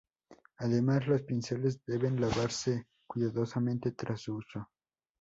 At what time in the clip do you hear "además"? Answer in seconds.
0.57-1.05